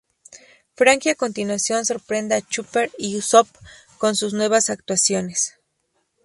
[0.73, 3.47] Franky a continuación, sorprende a Chopper y Usopp
[3.99, 5.59] con sus nuevas actualizaciones.